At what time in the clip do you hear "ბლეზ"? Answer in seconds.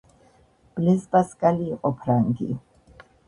0.79-1.03